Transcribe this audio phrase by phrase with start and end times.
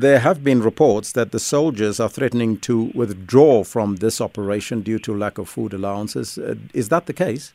[0.00, 4.98] there have been reports that the soldiers are threatening to withdraw from this operation due
[4.98, 6.38] to lack of food allowances.
[6.38, 7.52] Uh, is that the case?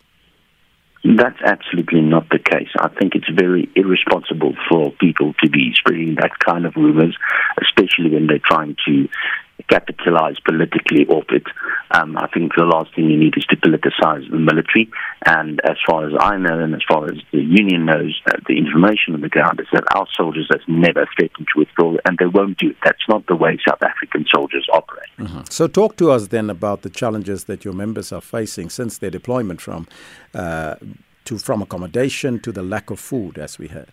[1.04, 2.70] That's absolutely not the case.
[2.80, 7.18] I think it's very irresponsible for people to be spreading that kind of rumors,
[7.60, 9.08] especially when they're trying to
[9.72, 11.48] capitalize politically off it.
[11.92, 14.90] Um, I think the last thing you need is to politicize the military.
[15.26, 18.58] And as far as I know, and as far as the union knows, uh, the
[18.58, 22.26] information on the ground is that our soldiers have never threatened to withdraw, and they
[22.26, 22.78] won't do it.
[22.84, 25.10] That's not the way South African soldiers operate.
[25.18, 25.42] Mm-hmm.
[25.50, 29.12] So, talk to us then about the challenges that your members are facing since their
[29.12, 29.88] deployment from.
[30.34, 30.76] Uh,
[31.24, 33.92] to from accommodation to the lack of food, as we heard.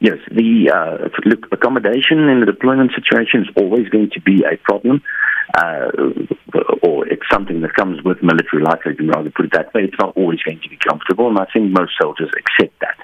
[0.00, 4.56] Yes, the uh, look accommodation in the deployment situation is always going to be a
[4.58, 5.02] problem,
[5.56, 5.90] uh,
[6.82, 8.78] or it's something that comes with military life.
[8.84, 9.82] I can rather put it that way.
[9.84, 12.96] It's not always going to be comfortable, and I think most soldiers accept that.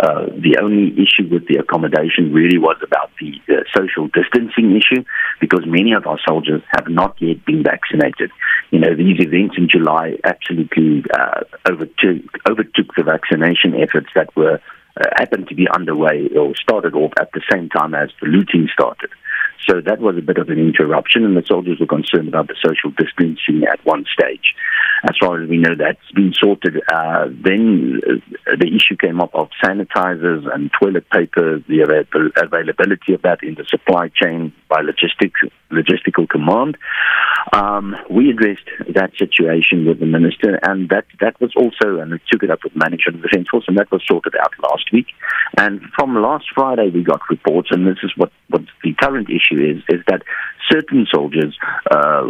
[0.00, 3.38] Uh, the only issue with the accommodation really was about the
[3.76, 5.04] social distancing issue,
[5.40, 8.30] because many of our soldiers have not yet been vaccinated.
[8.72, 14.60] You know, these events in July absolutely uh, overtook, overtook the vaccination efforts that were
[15.18, 19.10] happened to be underway or started off at the same time as the looting started.
[19.68, 22.56] So that was a bit of an interruption, and the soldiers were concerned about the
[22.64, 24.54] social distancing at one stage.
[25.04, 26.80] As far as we know, that's been sorted.
[26.92, 31.82] Uh, then uh, the issue came up of sanitizers and toilet paper, the
[32.42, 35.32] availability of that in the supply chain by logistic,
[35.70, 36.76] logistical command.
[37.52, 42.20] Um, we addressed that situation with the minister, and that, that was also, and we
[42.30, 44.92] took it up with management of the Defence Force, and that was sorted out last
[44.92, 45.06] week.
[45.58, 49.60] And from last Friday, we got reports, and this is what, what the current issue
[49.60, 50.22] is, is that
[50.70, 51.58] certain soldiers,
[51.90, 52.22] uh,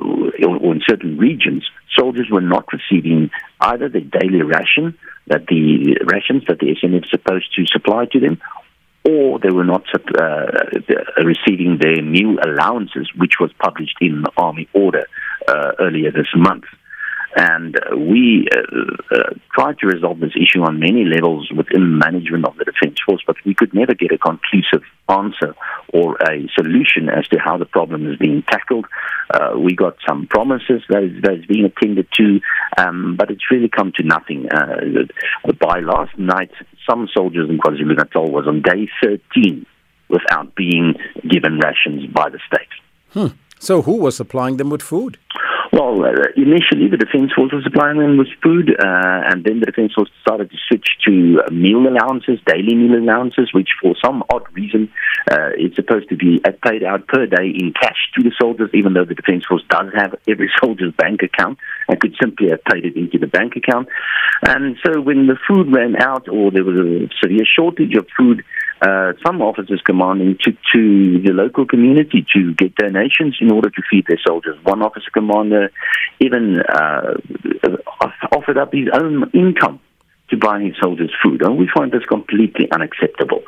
[0.46, 6.44] or in certain regions, soldiers were not receiving either the daily ration, that the rations
[6.48, 8.40] that the SANDF is supposed to supply to them,
[9.10, 10.46] or they were not uh,
[11.24, 15.06] receiving their new allowances, which was published in the Army Order
[15.48, 16.64] uh, earlier this month.
[17.36, 22.44] And uh, we uh, uh, tried to resolve this issue on many levels within management
[22.44, 25.54] of the Defence Force, but we could never get a conclusive answer
[25.92, 28.86] or a solution as to how the problem is being tackled.
[29.32, 32.40] Uh, we got some promises that is, that is being attended to,
[32.78, 34.48] um, but it's really come to nothing.
[34.50, 35.06] Uh,
[35.60, 36.50] by last night,
[36.90, 39.64] some soldiers in KwaZulu Natal was on day 13
[40.08, 40.94] without being
[41.28, 42.68] given rations by the state.
[43.12, 43.36] Hmm.
[43.58, 45.18] So, who was supplying them with food?
[45.72, 49.66] Well, uh, initially the Defence Force was supplying them with food, uh, and then the
[49.66, 54.42] Defence Force started to switch to meal allowances, daily meal allowances, which for some odd
[54.52, 54.90] reason
[55.30, 58.94] uh, it's supposed to be paid out per day in cash to the soldiers, even
[58.94, 61.58] though the Defence Force does have every soldier's bank account
[61.90, 63.88] and could simply have paid it into the bank account.
[64.42, 68.44] And so when the food ran out or there was a severe shortage of food,
[68.80, 73.82] uh, some officers commanding took to the local community to get donations in order to
[73.90, 74.56] feed their soldiers.
[74.62, 75.70] One officer commander
[76.20, 77.14] even uh,
[78.32, 79.80] offered up his own income
[80.30, 81.42] to buy his soldiers food.
[81.42, 83.42] And we find this completely unacceptable.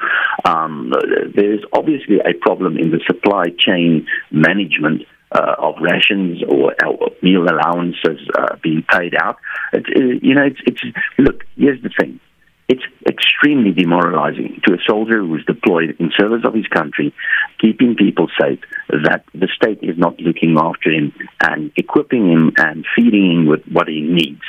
[0.45, 0.93] Um,
[1.35, 5.03] there's obviously a problem in the supply chain management
[5.35, 6.75] uh, of rations or,
[7.23, 9.37] meal allowances uh, being paid out.
[9.73, 10.83] It's, uh, you know, it's, it's
[11.19, 11.45] look.
[11.57, 12.21] Here's the thing:
[12.69, 17.15] it's extremely demoralizing to a soldier who is deployed in service of his country,
[17.61, 21.13] keeping people safe, that the state is not looking after him
[21.43, 24.43] and equipping him and feeding him with what he needs.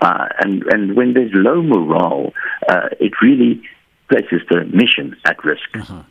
[0.00, 2.32] Uh, and, and when there's low morale,
[2.68, 3.62] uh, it really
[4.08, 5.68] places the mission at risk.
[5.74, 6.02] Uh-huh.